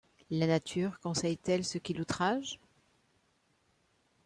La 0.31 0.47
nature 0.47 0.99
conseille-t-elle 0.99 1.63
ce 1.63 1.77
qui 1.77 1.93
l'outrage? 1.93 2.59